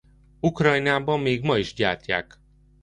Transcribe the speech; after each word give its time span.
Ukrajnában 0.41 1.19
még 1.19 1.41
ma 1.43 1.57
is 1.57 1.73
gyártják. 1.73 2.39